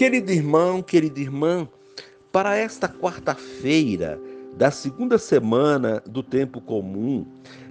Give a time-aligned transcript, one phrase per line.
[0.00, 1.68] Querido irmão, querida irmã,
[2.32, 4.18] para esta quarta-feira
[4.56, 7.26] da segunda semana do tempo comum,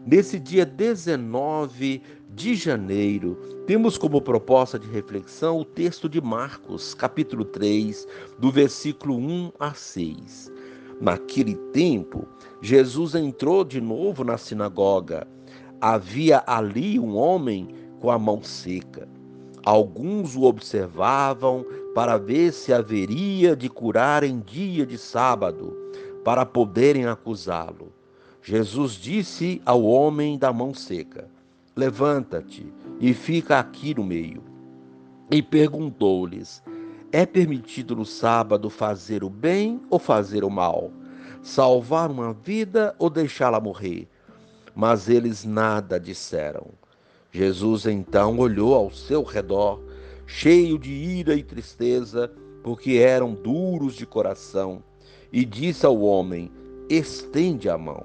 [0.05, 3.36] nesse dia 19 de janeiro,
[3.66, 8.07] temos como proposta de reflexão o texto de Marcos, capítulo 3,
[8.38, 10.52] do versículo 1 a 6.
[11.02, 12.27] Naquele tempo,
[12.61, 15.27] Jesus entrou de novo na sinagoga.
[15.82, 17.70] Havia ali um homem
[18.00, 19.09] com a mão seca.
[19.66, 25.76] Alguns o observavam para ver se haveria de curar em dia de sábado,
[26.23, 27.91] para poderem acusá-lo.
[28.41, 31.27] Jesus disse ao homem da mão seca:
[31.76, 34.44] Levanta-te e fica aqui no meio.
[35.30, 36.63] E perguntou-lhes:
[37.12, 40.91] É permitido no sábado fazer o bem ou fazer o mal?
[41.41, 44.07] Salvar uma vida ou deixá-la morrer?
[44.73, 46.79] Mas eles nada disseram.
[47.32, 49.80] Jesus então olhou ao seu redor,
[50.26, 52.32] cheio de ira e tristeza,
[52.63, 54.84] porque eram duros de coração,
[55.32, 56.52] e disse ao homem:
[56.90, 58.04] Estende a mão.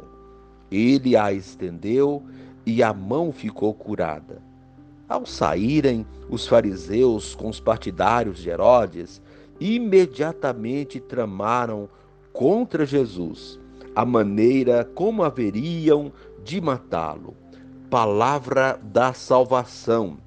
[0.71, 2.23] Ele a estendeu
[2.67, 4.43] e a mão ficou curada.
[5.09, 9.23] Ao saírem os fariseus com os partidários de Herodes,
[9.59, 11.89] imediatamente tramaram
[12.33, 13.59] contra Jesus
[13.95, 17.44] a maneira como haveriam de matá-lo
[17.95, 20.19] palavra da salvação.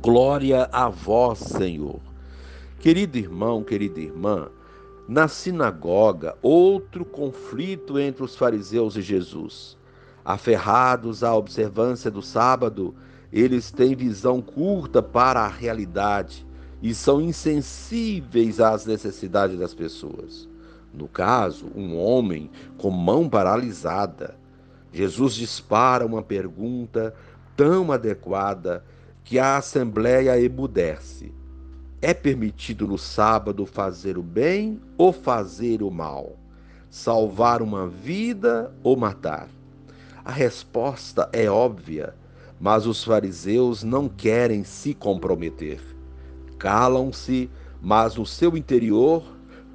[0.00, 2.00] Glória a vós, Senhor.
[2.80, 4.48] Querido irmão, querida irmã,
[5.06, 9.76] na sinagoga, outro conflito entre os fariseus e Jesus.
[10.24, 12.94] Aferrados à observância do sábado,
[13.30, 16.46] eles têm visão curta para a realidade
[16.80, 20.48] e são insensíveis às necessidades das pessoas.
[20.94, 24.38] No caso, um homem com mão paralisada
[24.92, 27.14] Jesus dispara uma pergunta
[27.56, 28.84] tão adequada
[29.24, 31.32] que a assembleia emudece.
[32.00, 36.36] É permitido no sábado fazer o bem ou fazer o mal?
[36.88, 39.48] Salvar uma vida ou matar?
[40.24, 42.14] A resposta é óbvia,
[42.60, 45.80] mas os fariseus não querem se comprometer.
[46.58, 47.50] Calam-se,
[47.82, 49.24] mas no seu interior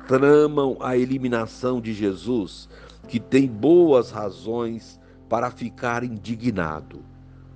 [0.08, 2.68] tramam a eliminação de Jesus,
[3.08, 5.00] que tem boas razões
[5.34, 7.00] para ficar indignado,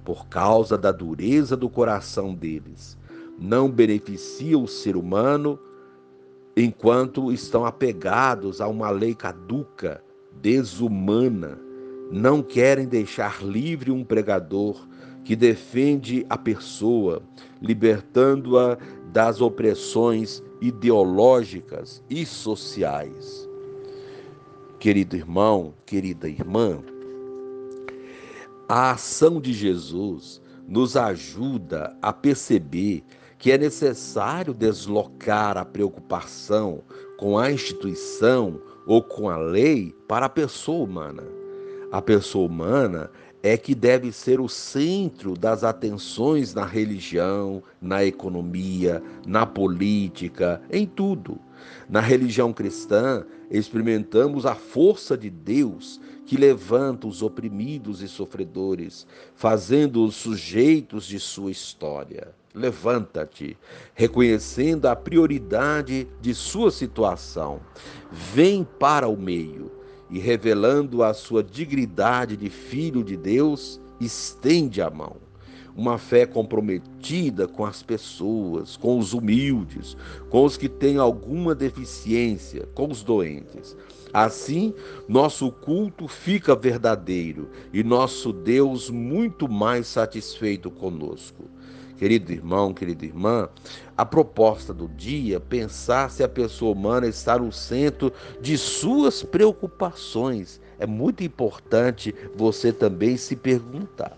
[0.04, 2.98] por causa da dureza do coração deles.
[3.38, 5.60] Não beneficia o ser humano
[6.56, 10.04] enquanto estão apegados a uma lei caduca,
[10.42, 11.60] desumana.
[12.12, 14.88] Não querem deixar livre um pregador
[15.24, 17.22] que defende a pessoa,
[17.62, 18.76] libertando-a
[19.14, 23.48] das opressões ideológicas e sociais.
[24.80, 26.82] Querido irmão, querida irmã,
[28.68, 33.04] a ação de Jesus nos ajuda a perceber
[33.38, 36.84] que é necessário deslocar a preocupação
[37.18, 41.24] com a instituição ou com a lei para a pessoa humana.
[41.92, 43.10] A pessoa humana
[43.42, 50.86] é que deve ser o centro das atenções na religião, na economia, na política, em
[50.86, 51.40] tudo.
[51.90, 60.16] Na religião cristã, experimentamos a força de Deus que levanta os oprimidos e sofredores, fazendo-os
[60.16, 62.34] sujeitos de sua história.
[62.54, 63.58] Levanta-te,
[63.94, 67.62] reconhecendo a prioridade de sua situação.
[68.12, 69.72] Vem para o meio
[70.10, 75.27] e, revelando a sua dignidade de filho de Deus, estende a mão
[75.78, 79.96] uma fé comprometida com as pessoas, com os humildes,
[80.28, 83.78] com os que têm alguma deficiência, com os doentes.
[84.12, 84.74] Assim,
[85.08, 91.46] nosso culto fica verdadeiro e nosso Deus muito mais satisfeito conosco.
[91.96, 93.48] Querido irmão, querida irmã,
[93.96, 98.12] a proposta do dia pensar se a pessoa humana está no centro
[98.42, 100.60] de suas preocupações.
[100.80, 104.18] É muito importante você também se perguntar.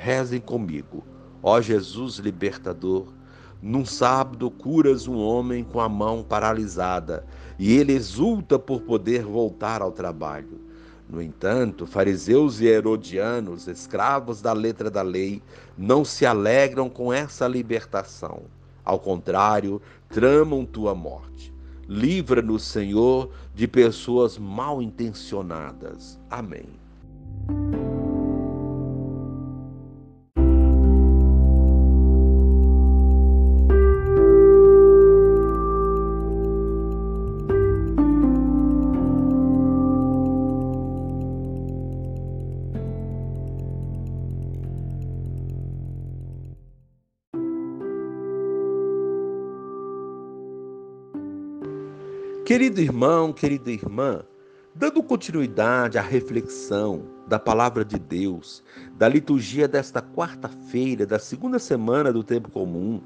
[0.00, 1.04] Rezem comigo.
[1.42, 3.12] Ó Jesus libertador,
[3.60, 7.26] num sábado curas um homem com a mão paralisada
[7.58, 10.60] e ele exulta por poder voltar ao trabalho.
[11.10, 15.42] No entanto, fariseus e herodianos, escravos da letra da lei,
[15.76, 18.42] não se alegram com essa libertação.
[18.84, 21.52] Ao contrário, tramam tua morte.
[21.88, 26.20] Livra-nos, Senhor, de pessoas mal intencionadas.
[26.30, 26.68] Amém.
[52.48, 54.22] Querido irmão, querida irmã,
[54.74, 58.64] dando continuidade à reflexão da palavra de Deus,
[58.96, 63.02] da liturgia desta quarta-feira, da segunda semana do tempo comum,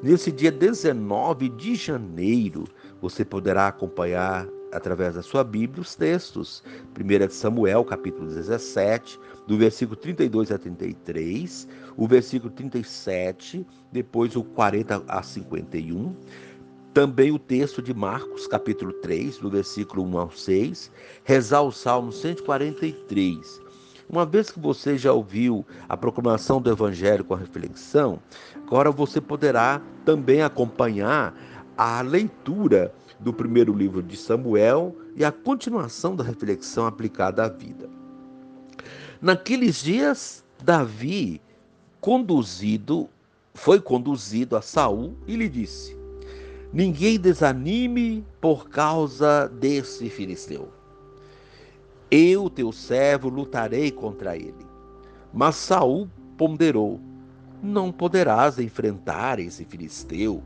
[0.00, 2.68] nesse dia 19 de janeiro,
[3.00, 6.62] você poderá acompanhar através da sua Bíblia os textos.
[6.96, 11.66] 1 Samuel, capítulo 17, do versículo 32 a 33,
[11.96, 16.14] o versículo 37, depois o 40 a 51,
[16.94, 20.92] também o texto de Marcos, capítulo 3, do versículo 1 ao 6,
[21.24, 23.60] rezar o Salmo 143.
[24.08, 28.20] Uma vez que você já ouviu a proclamação do Evangelho com a reflexão,
[28.54, 31.34] agora você poderá também acompanhar
[31.76, 37.90] a leitura do primeiro livro de Samuel e a continuação da reflexão aplicada à vida.
[39.20, 41.40] Naqueles dias, Davi,
[42.00, 43.08] conduzido,
[43.52, 46.03] foi conduzido a Saul e lhe disse:
[46.74, 50.70] Ninguém desanime por causa desse filisteu.
[52.10, 54.66] Eu, teu servo, lutarei contra ele.
[55.32, 56.98] Mas Saul ponderou:
[57.62, 60.42] Não poderás enfrentar esse filisteu,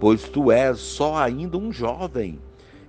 [0.00, 2.40] pois tu és só ainda um jovem,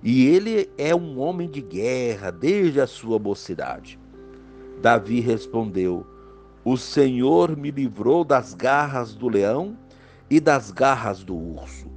[0.02, 4.00] e ele é um homem de guerra desde a sua mocidade.
[4.80, 6.06] Davi respondeu:
[6.64, 9.76] O Senhor me livrou das garras do leão
[10.30, 11.89] e das garras do urso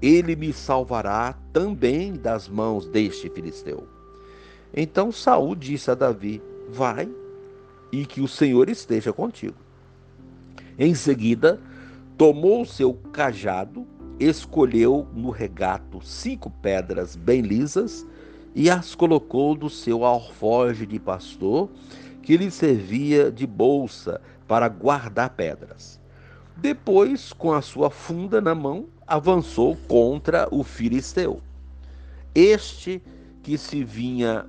[0.00, 3.86] ele me salvará também das mãos deste filisteu.
[4.74, 7.08] Então Saul disse a Davi: Vai
[7.90, 9.56] e que o Senhor esteja contigo.
[10.78, 11.60] Em seguida,
[12.16, 13.86] tomou seu cajado,
[14.20, 18.06] escolheu no regato cinco pedras bem lisas
[18.54, 21.68] e as colocou no seu alforje de pastor,
[22.22, 26.00] que lhe servia de bolsa para guardar pedras.
[26.56, 31.40] Depois, com a sua funda na mão, avançou contra o filisteu.
[32.34, 33.02] Este
[33.42, 34.44] que se vinha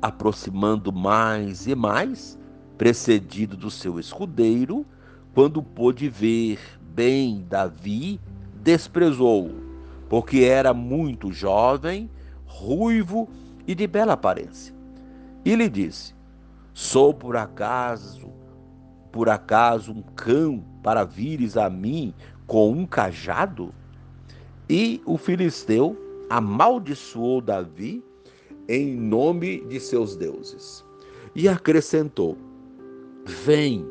[0.00, 2.38] aproximando mais e mais,
[2.78, 4.86] precedido do seu escudeiro,
[5.34, 8.20] quando pôde ver bem Davi,
[8.62, 9.54] desprezou-o,
[10.08, 12.08] porque era muito jovem,
[12.46, 13.28] ruivo
[13.66, 14.74] e de bela aparência.
[15.44, 16.14] E lhe disse:
[16.72, 18.30] Sou por acaso,
[19.10, 22.14] por acaso um cão para vires a mim
[22.46, 23.74] com um cajado?
[24.68, 25.96] E o filisteu
[26.28, 28.02] amaldiçoou Davi
[28.68, 30.84] em nome de seus deuses.
[31.34, 32.36] E acrescentou:
[33.24, 33.86] Vem,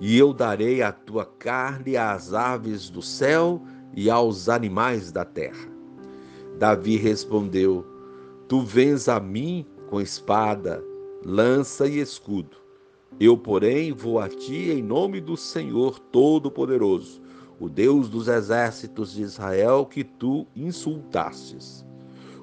[0.00, 3.60] e eu darei a tua carne às aves do céu
[3.94, 5.68] e aos animais da terra.
[6.56, 7.84] Davi respondeu:
[8.48, 10.82] Tu vens a mim com espada,
[11.24, 12.56] lança e escudo.
[13.18, 17.21] Eu, porém, vou a ti em nome do Senhor Todo-Poderoso
[17.58, 21.84] o Deus dos exércitos de Israel que tu insultastes.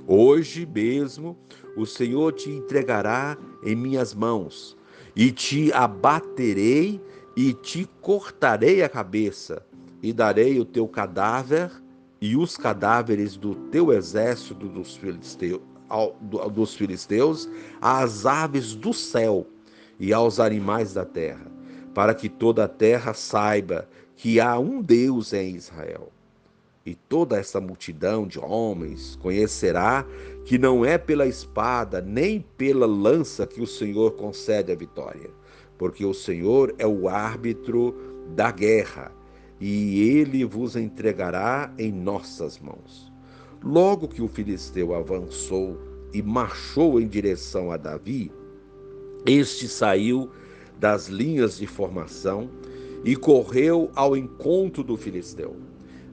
[0.07, 1.37] Hoje mesmo
[1.75, 4.77] o Senhor te entregará em minhas mãos,
[5.15, 7.01] e te abaterei
[7.35, 9.65] e te cortarei a cabeça,
[10.01, 11.71] e darei o teu cadáver
[12.21, 15.61] e os cadáveres do teu exército dos filisteus,
[16.51, 17.49] dos filisteus
[17.81, 19.47] às aves do céu
[19.99, 21.51] e aos animais da terra,
[21.93, 23.87] para que toda a terra saiba
[24.19, 26.11] que há um Deus em Israel.
[26.85, 30.05] E toda essa multidão de homens conhecerá
[30.43, 35.29] que não é pela espada nem pela lança que o Senhor concede a vitória,
[35.77, 37.95] porque o Senhor é o árbitro
[38.35, 39.09] da guerra
[39.57, 43.09] e ele vos entregará em nossas mãos.
[43.63, 45.79] Logo que o filisteu avançou
[46.13, 48.29] e marchou em direção a Davi,
[49.25, 50.29] este saiu
[50.77, 52.49] das linhas de formação
[53.03, 55.55] e correu ao encontro do filisteu.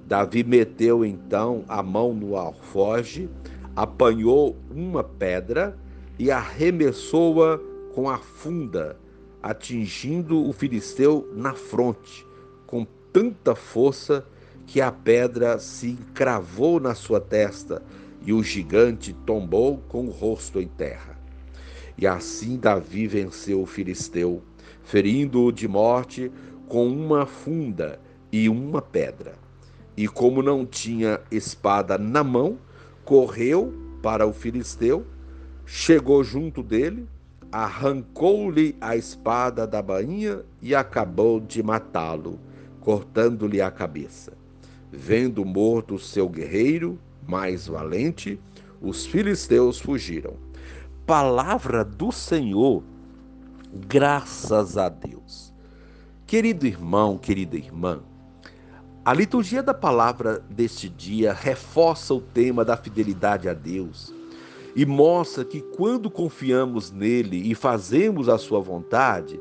[0.07, 3.29] Davi meteu então a mão no alfoge,
[3.75, 5.77] apanhou uma pedra
[6.19, 7.59] e arremessou-a
[7.93, 8.97] com a funda,
[9.43, 12.27] atingindo o filisteu na fronte,
[12.67, 14.25] com tanta força
[14.67, 17.83] que a pedra se encravou na sua testa
[18.25, 21.17] e o gigante tombou com o rosto em terra.
[21.97, 24.43] E assim Davi venceu o filisteu,
[24.83, 26.31] ferindo-o de morte
[26.69, 28.01] com uma funda
[28.33, 29.35] e uma pedra.
[29.97, 32.59] E como não tinha espada na mão,
[33.05, 35.07] correu para o filisteu,
[35.65, 37.09] chegou junto dele,
[37.51, 42.39] arrancou-lhe a espada da bainha e acabou de matá-lo,
[42.81, 44.33] cortando-lhe a cabeça.
[44.93, 48.39] Vendo morto seu guerreiro, mais valente,
[48.81, 50.35] os filisteus fugiram.
[51.07, 52.83] Palavra do Senhor,
[53.89, 55.46] graças a Deus.
[56.27, 58.01] Querido irmão, querida irmã,
[59.05, 64.13] a liturgia da palavra deste dia reforça o tema da fidelidade a Deus,
[64.75, 69.41] e mostra que quando confiamos nele e fazemos a sua vontade,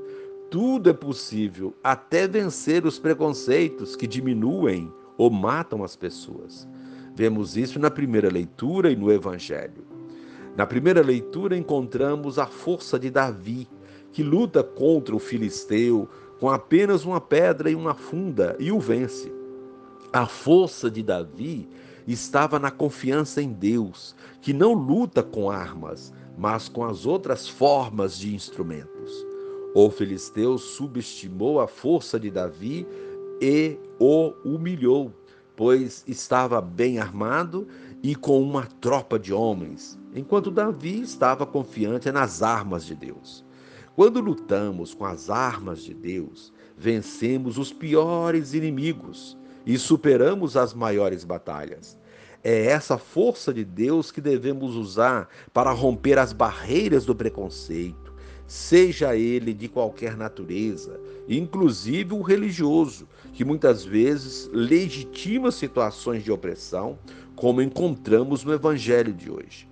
[0.51, 6.67] tudo é possível, até vencer os preconceitos que diminuem ou matam as pessoas.
[7.15, 9.87] Vemos isso na primeira leitura e no Evangelho.
[10.55, 13.67] Na primeira leitura, encontramos a força de Davi,
[14.13, 16.07] que luta contra o filisteu
[16.39, 19.31] com apenas uma pedra e uma funda e o vence.
[20.11, 21.67] A força de Davi
[22.07, 28.17] estava na confiança em Deus, que não luta com armas, mas com as outras formas
[28.17, 29.25] de instrumentos.
[29.73, 32.87] O filisteu subestimou a força de Davi
[33.41, 35.11] e o humilhou,
[35.55, 37.67] pois estava bem armado
[38.03, 43.44] e com uma tropa de homens, enquanto Davi estava confiante nas armas de Deus.
[43.95, 51.23] Quando lutamos com as armas de Deus, vencemos os piores inimigos e superamos as maiores
[51.23, 51.97] batalhas.
[52.43, 58.13] É essa força de Deus que devemos usar para romper as barreiras do preconceito,
[58.45, 66.99] seja ele de qualquer natureza, inclusive o religioso, que muitas vezes legitima situações de opressão,
[67.33, 69.69] como encontramos no evangelho de hoje.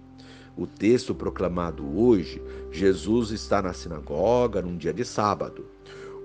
[0.55, 2.41] O texto proclamado hoje,
[2.72, 5.65] Jesus está na sinagoga num dia de sábado.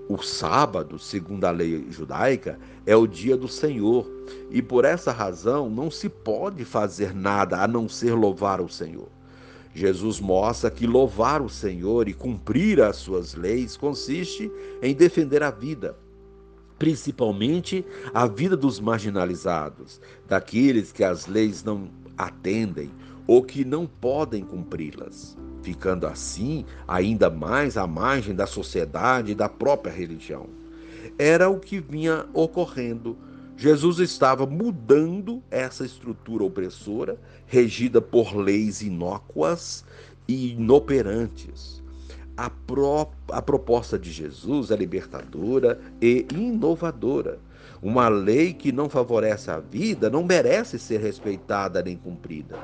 [0.07, 4.09] O sábado, segundo a lei judaica, é o dia do Senhor,
[4.51, 9.07] e por essa razão não se pode fazer nada a não ser louvar o Senhor.
[9.73, 15.51] Jesus mostra que louvar o Senhor e cumprir as suas leis consiste em defender a
[15.51, 15.95] vida,
[16.77, 21.87] principalmente a vida dos marginalizados, daqueles que as leis não
[22.19, 22.91] atendem
[23.25, 29.47] ou que não podem cumpri-las, ficando assim ainda mais à margem da sociedade e da
[29.47, 30.47] própria religião.
[31.17, 33.17] Era o que vinha ocorrendo.
[33.55, 39.85] Jesus estava mudando essa estrutura opressora, regida por leis inócuas
[40.27, 41.81] e inoperantes.
[42.35, 47.39] A, pró a proposta de Jesus é libertadora e inovadora
[47.81, 52.57] uma lei que não favorece a vida não merece ser respeitada nem cumprida.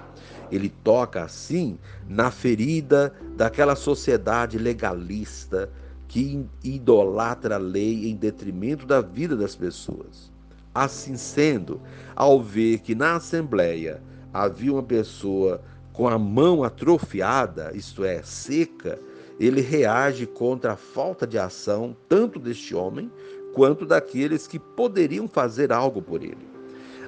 [0.51, 5.69] Ele toca, assim, na ferida daquela sociedade legalista
[6.07, 10.31] que idolatra a lei em detrimento da vida das pessoas.
[10.73, 11.81] Assim sendo,
[12.15, 14.01] ao ver que na Assembleia
[14.33, 15.61] havia uma pessoa
[15.93, 18.99] com a mão atrofiada, isto é, seca,
[19.39, 23.09] ele reage contra a falta de ação tanto deste homem
[23.55, 26.45] quanto daqueles que poderiam fazer algo por ele.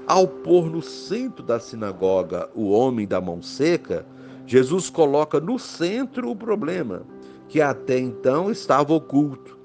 [0.07, 4.05] Ao pôr no centro da sinagoga o homem da mão seca,
[4.45, 7.05] Jesus coloca no centro o problema,
[7.49, 9.57] que até então estava oculto.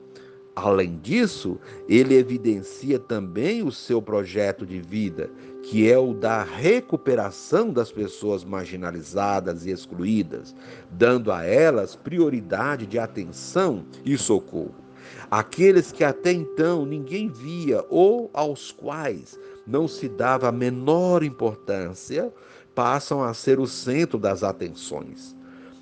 [0.57, 1.59] Além disso,
[1.89, 5.31] ele evidencia também o seu projeto de vida,
[5.63, 10.53] que é o da recuperação das pessoas marginalizadas e excluídas,
[10.91, 14.82] dando a elas prioridade de atenção e socorro.
[15.31, 22.33] Aqueles que até então ninguém via ou aos quais não se dava a menor importância,
[22.75, 25.37] passam a ser o centro das atenções.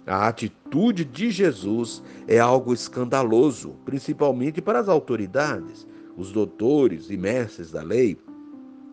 [0.07, 7.71] A atitude de Jesus é algo escandaloso, principalmente para as autoridades, os doutores e mestres
[7.71, 8.19] da lei,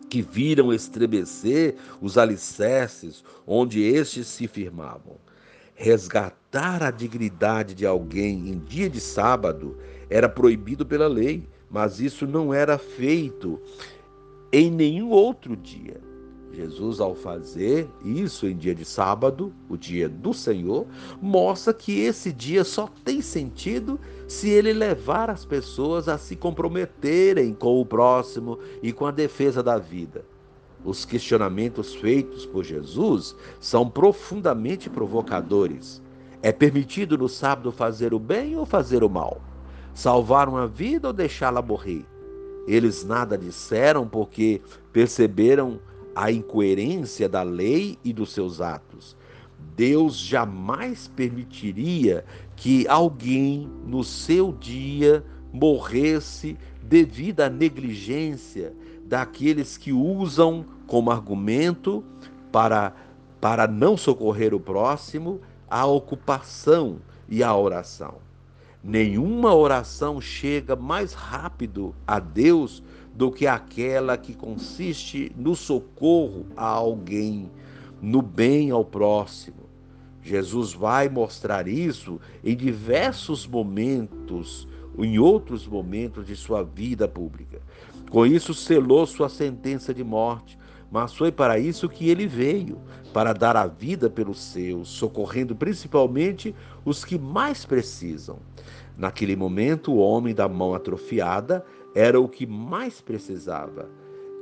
[0.08, 5.16] que viram estremecer os alicerces onde estes se firmavam.
[5.74, 9.76] Resgatar a dignidade de alguém em dia de sábado
[10.10, 13.60] era proibido pela lei, mas isso não era feito
[14.52, 16.00] em nenhum outro dia.
[16.52, 20.86] Jesus, ao fazer isso em dia de sábado, o dia do Senhor,
[21.20, 27.54] mostra que esse dia só tem sentido se ele levar as pessoas a se comprometerem
[27.54, 30.24] com o próximo e com a defesa da vida.
[30.84, 36.02] Os questionamentos feitos por Jesus são profundamente provocadores.
[36.42, 39.40] É permitido no sábado fazer o bem ou fazer o mal?
[39.94, 42.04] Salvar uma vida ou deixá-la morrer?
[42.66, 44.60] Eles nada disseram porque
[44.92, 45.80] perceberam
[46.14, 49.16] a incoerência da lei e dos seus atos.
[49.74, 52.24] Deus jamais permitiria
[52.56, 62.04] que alguém no seu dia morresse devido à negligência daqueles que usam como argumento
[62.50, 62.92] para,
[63.40, 65.40] para não socorrer o próximo
[65.70, 68.16] a ocupação e a oração.
[68.82, 72.82] Nenhuma oração chega mais rápido a Deus
[73.14, 77.50] do que aquela que consiste no socorro a alguém,
[78.00, 79.68] no bem ao próximo.
[80.22, 84.68] Jesus vai mostrar isso em diversos momentos,
[84.98, 87.60] em outros momentos de sua vida pública.
[88.10, 90.57] Com isso, selou sua sentença de morte,
[90.90, 92.80] mas foi para isso que ele veio
[93.12, 96.54] para dar a vida pelos seus, socorrendo principalmente
[96.84, 98.38] os que mais precisam.
[98.96, 101.64] Naquele momento, o homem da mão atrofiada
[101.94, 103.88] era o que mais precisava.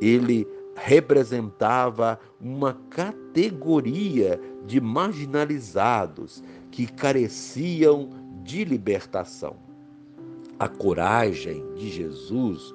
[0.01, 8.11] Ele representava uma categoria de marginalizados que careciam
[8.43, 9.57] de libertação.
[10.59, 12.75] A coragem de Jesus,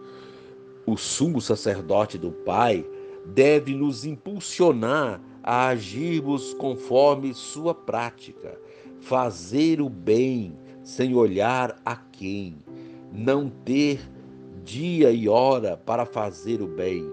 [0.85, 2.85] o sumo sacerdote do Pai,
[3.25, 8.59] deve nos impulsionar a agirmos conforme sua prática,
[8.99, 12.57] fazer o bem sem olhar a quem,
[13.11, 13.99] não ter
[14.63, 17.09] dia e hora para fazer o bem.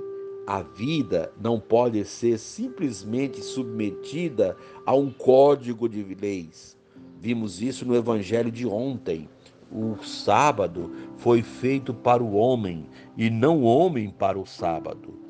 [0.47, 6.77] A vida não pode ser simplesmente submetida a um código de leis.
[7.21, 9.29] Vimos isso no evangelho de ontem.
[9.71, 12.87] O sábado foi feito para o homem
[13.17, 15.28] e não o homem para o sábado.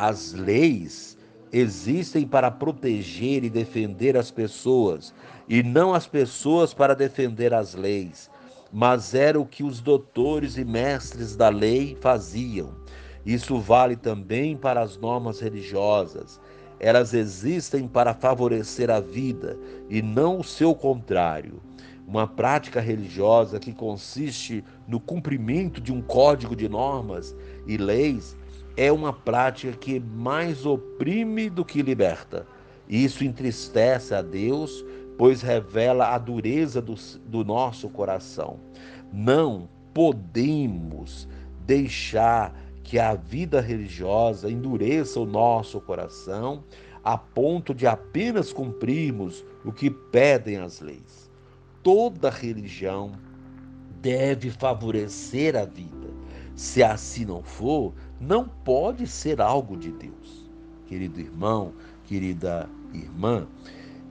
[0.00, 1.18] As leis
[1.52, 5.12] existem para proteger e defender as pessoas,
[5.48, 8.30] e não as pessoas para defender as leis.
[8.72, 12.76] Mas era o que os doutores e mestres da lei faziam.
[13.26, 16.40] Isso vale também para as normas religiosas.
[16.78, 19.58] Elas existem para favorecer a vida
[19.90, 21.60] e não o seu contrário.
[22.06, 27.34] Uma prática religiosa que consiste no cumprimento de um código de normas
[27.66, 28.36] e leis
[28.78, 32.46] é uma prática que mais oprime do que liberta.
[32.88, 34.84] Isso entristece a Deus,
[35.18, 36.94] pois revela a dureza do,
[37.26, 38.60] do nosso coração.
[39.12, 41.28] Não podemos
[41.66, 42.54] deixar
[42.84, 46.62] que a vida religiosa endureça o nosso coração
[47.02, 51.28] a ponto de apenas cumprirmos o que pedem as leis.
[51.82, 53.10] Toda religião
[54.00, 56.07] deve favorecer a vida.
[56.58, 60.44] Se assim não for, não pode ser algo de Deus.
[60.88, 61.72] Querido irmão,
[62.02, 63.46] querida irmã,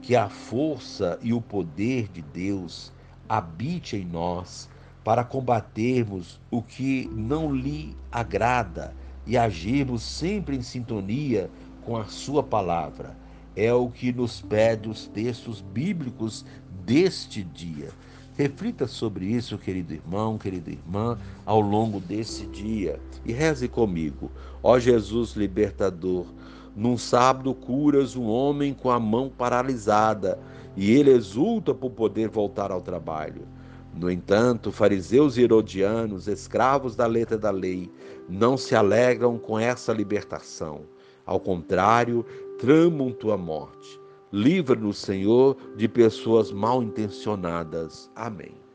[0.02, 2.94] que a força e o poder de Deus
[3.28, 4.70] habite em nós
[5.04, 8.96] para combatermos o que não lhe agrada
[9.26, 11.52] e agirmos sempre em sintonia
[11.84, 13.18] com a Sua palavra.
[13.58, 16.46] É o que nos pede os textos bíblicos
[16.86, 17.90] deste dia.
[18.38, 24.32] Reflita sobre isso, querido irmão, querida irmã, ao longo desse dia e reze comigo.
[24.62, 26.28] Ó Jesus libertador,
[26.76, 30.40] num sábado curas um homem com a mão paralisada
[30.76, 33.48] e ele exulta por poder voltar ao trabalho.
[33.92, 37.92] No entanto, fariseus e herodianos, escravos da letra da lei,
[38.30, 40.82] não se alegram com essa libertação.
[41.26, 42.24] Ao contrário,
[42.60, 44.00] tramam tua morte.
[44.32, 48.12] Livra-nos, Senhor, de pessoas mal intencionadas.
[48.16, 48.67] Amém.